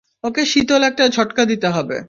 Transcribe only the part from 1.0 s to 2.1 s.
ঝটকা দিতে হবে।